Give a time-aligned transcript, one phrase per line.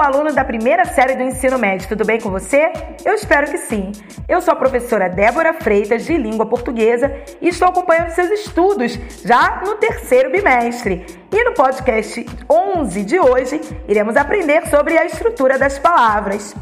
[0.00, 2.72] o aluno da primeira série do ensino médio, tudo bem com você?
[3.04, 3.92] Eu espero que sim.
[4.26, 9.60] Eu sou a professora Débora Freitas, de língua portuguesa, e estou acompanhando seus estudos já
[9.62, 11.04] no terceiro bimestre.
[11.30, 16.54] E no podcast 11 de hoje, iremos aprender sobre a estrutura das palavras.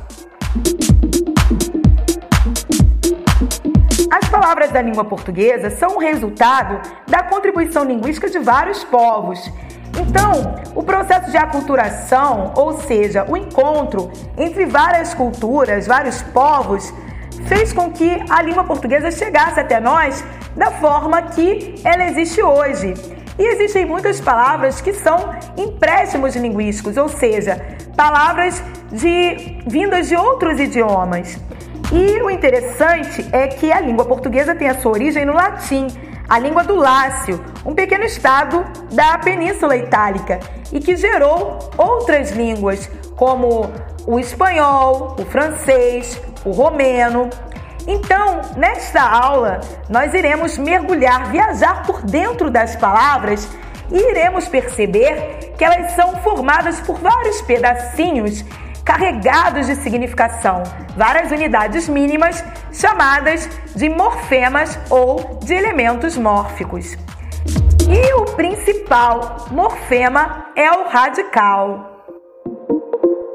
[4.11, 9.48] As palavras da língua portuguesa são o resultado da contribuição linguística de vários povos.
[10.00, 16.93] Então, o processo de aculturação, ou seja, o encontro entre várias culturas, vários povos,
[17.46, 20.25] fez com que a língua portuguesa chegasse até nós
[20.56, 22.94] da forma que ela existe hoje.
[23.39, 27.61] E existem muitas palavras que são empréstimos linguísticos, ou seja,
[27.96, 31.39] palavras de vindas de outros idiomas.
[31.92, 35.86] E o interessante é que a língua portuguesa tem a sua origem no latim,
[36.28, 40.39] a língua do Lácio, um pequeno estado da Península Itálica,
[40.70, 43.70] e que gerou outras línguas, como
[44.07, 47.31] o espanhol, o francês, o romeno.
[47.87, 53.48] Então, nesta aula, nós iremos mergulhar, viajar por dentro das palavras
[53.91, 58.45] e iremos perceber que elas são formadas por vários pedacinhos
[58.89, 60.62] carregados de significação,
[60.97, 66.97] várias unidades mínimas chamadas de morfemas ou de elementos mórficos.
[67.86, 72.03] E o principal morfema é o radical.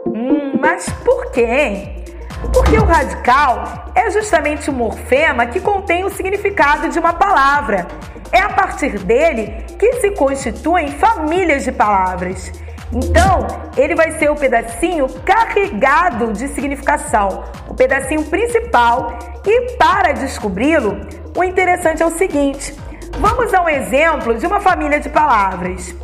[0.07, 2.03] Hum, mas por quê?
[2.51, 7.85] Porque o radical é justamente o morfema que contém o significado de uma palavra.
[8.31, 12.51] É a partir dele que se constituem famílias de palavras.
[12.95, 19.17] Então, ele vai ser o pedacinho carregado de significação, o pedacinho principal.
[19.45, 20.99] E para descobri-lo,
[21.35, 22.75] o interessante é o seguinte:
[23.19, 25.95] vamos a um exemplo de uma família de palavras: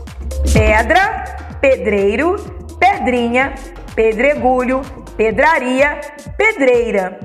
[0.52, 1.26] pedra,
[1.62, 2.36] pedreiro,
[2.80, 3.54] pedrinha,
[3.96, 4.82] pedregulho,
[5.16, 6.00] pedraria,
[6.36, 7.20] pedreira.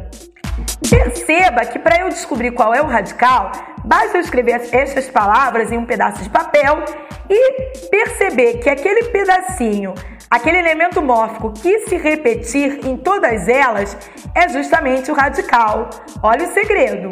[0.89, 3.51] Perceba que para eu descobrir qual é o radical,
[3.85, 6.83] basta escrever essas palavras em um pedaço de papel
[7.29, 9.95] e perceber que aquele pedacinho,
[10.31, 13.97] aquele elemento mórfico que se repetir em todas elas
[14.35, 15.91] é justamente o radical.
[16.23, 17.09] Olha o segredo.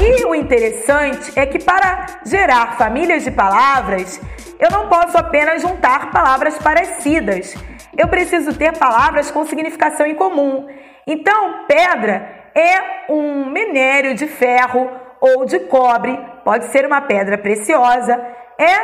[0.00, 4.20] E o interessante é que para gerar famílias de palavras,
[4.58, 7.54] eu não posso apenas juntar palavras parecidas.
[7.96, 10.66] Eu preciso ter palavras com significação em comum.
[11.06, 14.90] Então, pedra é um minério de ferro
[15.24, 18.14] ou de cobre, pode ser uma pedra preciosa,
[18.58, 18.76] é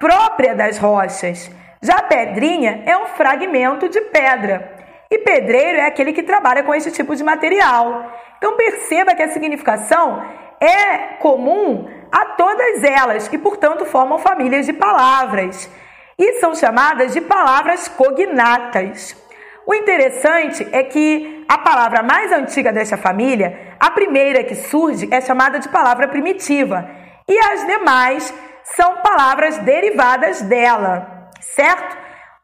[0.00, 1.48] própria das rochas.
[1.80, 4.72] Já pedrinha é um fragmento de pedra.
[5.08, 8.12] E pedreiro é aquele que trabalha com esse tipo de material.
[8.38, 10.20] Então perceba que a significação
[10.60, 15.70] é comum a todas elas e, portanto, formam famílias de palavras.
[16.18, 19.16] E são chamadas de palavras cognatas.
[19.64, 25.20] O interessante é que a palavra mais antiga desta família, a primeira que surge, é
[25.20, 26.88] chamada de palavra primitiva,
[27.28, 28.32] e as demais
[28.74, 31.94] são palavras derivadas dela, certo?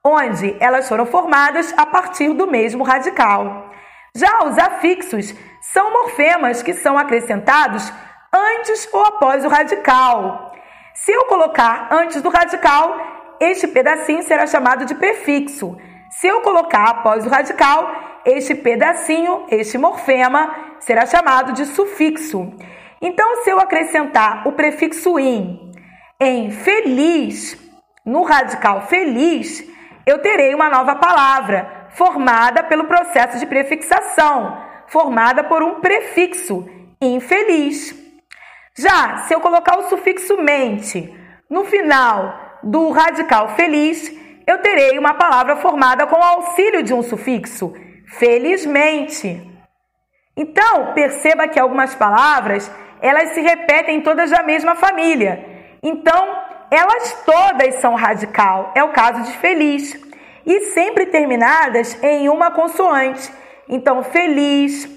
[0.05, 3.71] Onde elas foram formadas a partir do mesmo radical.
[4.15, 5.35] Já os afixos
[5.73, 7.91] são morfemas que são acrescentados
[8.31, 10.53] antes ou após o radical.
[10.93, 12.99] Se eu colocar antes do radical,
[13.41, 15.75] este pedacinho será chamado de prefixo.
[16.11, 17.91] Se eu colocar após o radical,
[18.27, 22.53] este pedacinho, este morfema, será chamado de sufixo.
[23.01, 25.71] Então, se eu acrescentar o prefixo in
[26.21, 27.57] em feliz,
[28.05, 29.65] no radical feliz,
[30.07, 36.69] eu terei uma nova palavra, formada pelo processo de prefixação, formada por um prefixo,
[37.01, 37.95] infeliz.
[38.79, 41.13] Já se eu colocar o sufixo mente
[41.49, 44.13] no final do radical feliz,
[44.47, 47.73] eu terei uma palavra formada com auxílio de um sufixo,
[48.19, 49.50] felizmente.
[50.37, 52.71] Então, perceba que algumas palavras,
[53.01, 55.45] elas se repetem todas da mesma família.
[55.83, 56.39] Então,
[56.71, 59.99] elas todas são radical, é o caso de feliz,
[60.47, 63.31] e sempre terminadas em uma consoante.
[63.69, 64.89] Então, feliz,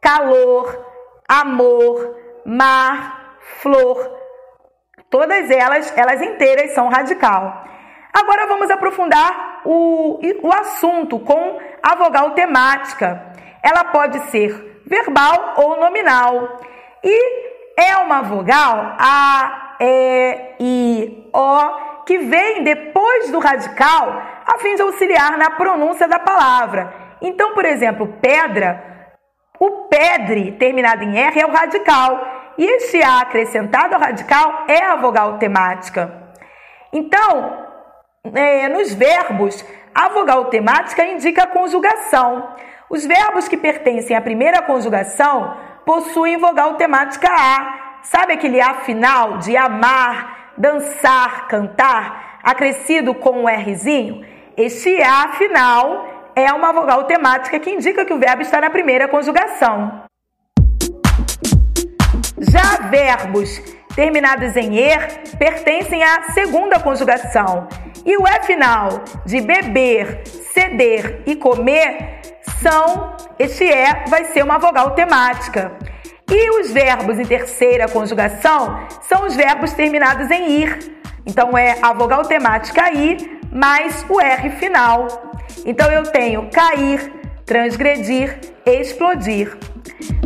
[0.00, 0.86] calor,
[1.28, 4.10] amor, mar, flor,
[5.10, 7.64] todas elas, elas inteiras são radical.
[8.12, 13.32] Agora vamos aprofundar o, o assunto com a vogal temática.
[13.64, 16.60] Ela pode ser verbal ou nominal.
[17.02, 24.74] E é uma vogal A, E, I, O, que vem depois do radical a fim
[24.74, 26.92] de auxiliar na pronúncia da palavra.
[27.22, 28.84] Então, por exemplo, pedra,
[29.58, 32.20] o pedre terminado em R é o radical
[32.58, 36.12] e este A acrescentado ao radical é a vogal temática.
[36.92, 37.66] Então,
[38.34, 39.64] é, nos verbos,
[39.94, 42.48] A vogal temática indica a conjugação.
[42.94, 47.98] Os verbos que pertencem à primeira conjugação possuem vogal temática A.
[48.04, 54.24] Sabe aquele A final de amar, dançar, cantar, acrescido com um Rzinho?
[54.56, 59.08] Este A final é uma vogal temática que indica que o verbo está na primeira
[59.08, 60.04] conjugação.
[62.38, 63.60] Já verbos
[63.96, 67.66] terminados em er pertencem à segunda conjugação.
[68.06, 70.22] E o E final de beber,
[70.74, 72.20] ceder e comer
[72.60, 75.72] são, este E vai ser uma vogal temática.
[76.28, 81.00] E os verbos em terceira conjugação são os verbos terminados em ir.
[81.26, 85.06] Então é a vogal temática I mais o R final.
[85.64, 87.12] Então eu tenho cair,
[87.46, 89.56] transgredir, explodir.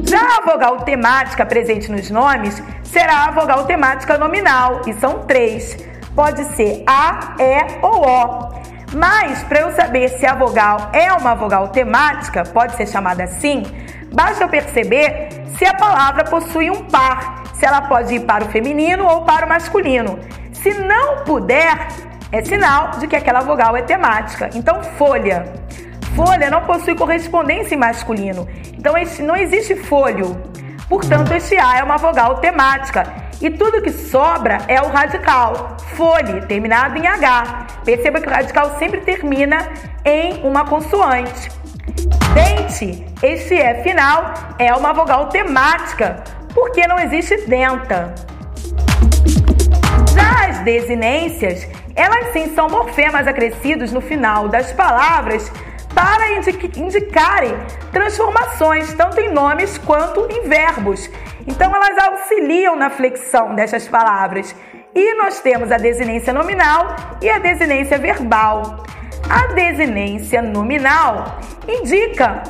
[0.02, 5.76] Já a vogal temática presente nos nomes será a vogal temática nominal, e são três.
[6.14, 8.67] Pode ser A, E ou O.
[8.92, 13.62] Mas, para eu saber se a vogal é uma vogal temática, pode ser chamada assim,
[14.12, 18.48] basta eu perceber se a palavra possui um par, se ela pode ir para o
[18.48, 20.18] feminino ou para o masculino.
[20.52, 21.88] Se não puder,
[22.32, 24.48] é sinal de que aquela vogal é temática.
[24.54, 25.44] Então, folha.
[26.16, 28.48] Folha não possui correspondência em masculino.
[28.76, 30.40] Então, não existe folho.
[30.88, 33.27] Portanto, este A é uma vogal temática.
[33.40, 37.66] E tudo que sobra é o radical, folhe, terminado em H.
[37.84, 39.68] Perceba que o radical sempre termina
[40.04, 41.50] em uma consoante.
[42.34, 48.14] Dente, este E final é uma vogal temática, porque não existe denta.
[50.14, 51.66] Já as desinências
[51.98, 55.50] elas sim são morfemas acrescidos no final das palavras
[55.98, 56.28] para
[56.76, 57.56] indicarem
[57.90, 61.10] transformações, tanto em nomes quanto em verbos.
[61.44, 64.54] Então, elas auxiliam na flexão destas palavras.
[64.94, 68.84] E nós temos a desinência nominal e a desinência verbal.
[69.28, 72.44] A desinência nominal indica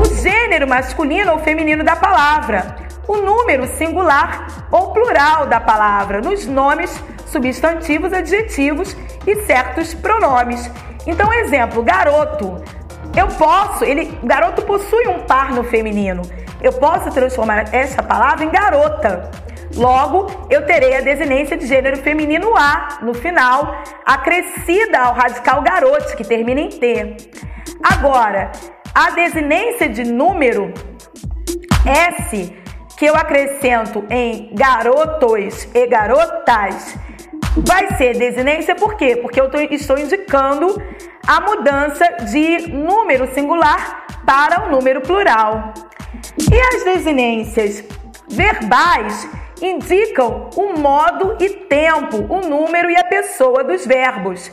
[0.00, 2.76] o gênero masculino ou feminino da palavra,
[3.08, 10.70] o número singular ou plural da palavra nos nomes substantivos, adjetivos e certos pronomes.
[11.06, 12.62] Então, exemplo, garoto.
[13.16, 16.22] Eu posso, ele, garoto possui um par no feminino.
[16.62, 19.30] Eu posso transformar essa palavra em garota.
[19.76, 26.14] Logo, eu terei a desinência de gênero feminino A no final, acrescida ao radical garote,
[26.14, 27.16] que termina em T.
[27.82, 28.52] Agora,
[28.94, 30.72] a desinência de número
[31.86, 32.54] S,
[32.96, 36.96] que eu acrescento em garotos e garotas,
[37.56, 39.16] Vai ser desinência por quê?
[39.16, 40.80] Porque eu tô, estou indicando
[41.26, 45.74] a mudança de número singular para o número plural.
[46.38, 47.84] E as desinências
[48.26, 49.28] verbais
[49.60, 54.50] indicam o modo e tempo, o número e a pessoa dos verbos.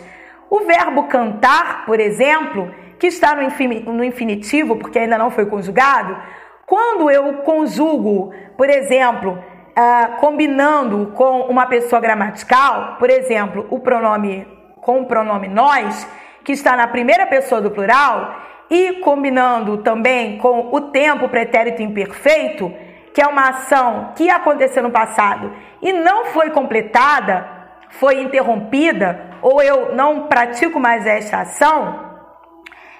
[0.49, 2.69] O verbo cantar, por exemplo,
[2.99, 6.17] que está no infinitivo, porque ainda não foi conjugado,
[6.65, 9.41] quando eu conjugo, por exemplo,
[9.77, 14.47] uh, combinando com uma pessoa gramatical, por exemplo, o pronome
[14.81, 16.07] com o pronome nós,
[16.43, 18.35] que está na primeira pessoa do plural,
[18.69, 22.71] e combinando também com o tempo pretérito imperfeito,
[23.13, 25.51] que é uma ação que aconteceu no passado
[25.81, 27.47] e não foi completada,
[27.89, 32.07] foi interrompida, ou eu não pratico mais esta ação,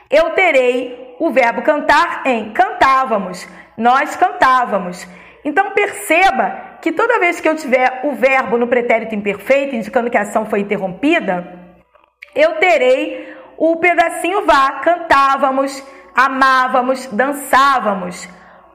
[0.10, 3.48] eu terei o verbo cantar em cantávamos,
[3.78, 5.08] nós cantávamos.
[5.44, 10.18] Então perceba que toda vez que eu tiver o verbo no pretérito imperfeito, indicando que
[10.18, 11.60] a ação foi interrompida,
[12.36, 15.84] eu terei o pedacinho vá, cantávamos,
[16.16, 18.28] amávamos, dançávamos,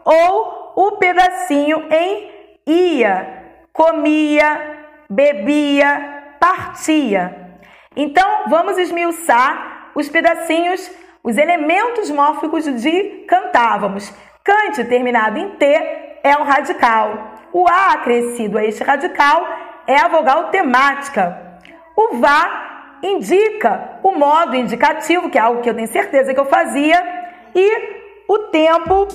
[0.04, 2.30] ou o pedacinho em
[2.66, 4.78] ia, comia,
[5.08, 7.58] bebia, partia.
[7.96, 10.90] Então, vamos esmiuçar os pedacinhos,
[11.22, 14.12] os elementos mórficos de cantávamos.
[14.42, 17.34] Cante terminado em T é um radical.
[17.52, 19.46] O A acrescido a este radical
[19.86, 21.60] é a vogal temática.
[21.94, 26.46] O vá indica o modo indicativo, que é algo que eu tenho certeza que eu
[26.46, 27.00] fazia,
[27.54, 29.06] e o tempo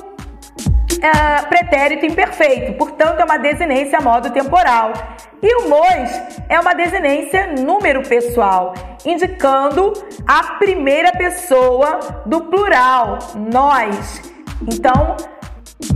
[1.01, 4.93] é, pretérito imperfeito, portanto é uma desinência modo temporal.
[5.41, 8.73] E o MOS é uma desinência número pessoal,
[9.05, 9.93] indicando
[10.27, 14.21] a primeira pessoa do plural, nós.
[14.61, 15.15] Então,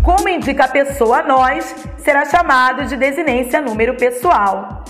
[0.01, 4.83] como indica a pessoa nós, será chamado de desinência número pessoal.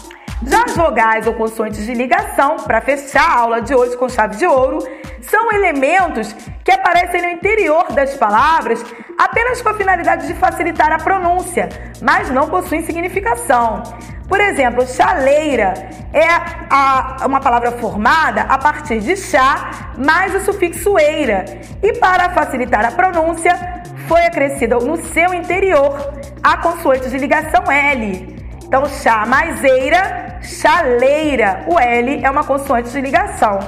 [0.45, 4.35] Já as vogais ou consoantes de ligação, para fechar a aula de hoje com chave
[4.35, 4.79] de ouro,
[5.21, 6.33] são elementos
[6.63, 8.83] que aparecem no interior das palavras
[9.17, 11.69] apenas com a finalidade de facilitar a pronúncia,
[12.01, 13.83] mas não possuem significação.
[14.27, 15.73] Por exemplo, chaleira
[16.11, 16.27] é
[16.69, 21.45] a, uma palavra formada a partir de chá mais o sufixo eira.
[21.81, 25.95] E para facilitar a pronúncia, foi acrescida no seu interior
[26.41, 28.33] a consoante de ligação L.
[28.65, 31.65] Então, chá mais eira, chaleira.
[31.67, 33.59] O L é uma consoante de ligação.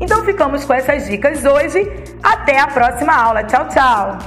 [0.00, 1.90] Então, ficamos com essas dicas hoje.
[2.22, 3.44] Até a próxima aula.
[3.44, 4.18] Tchau, tchau.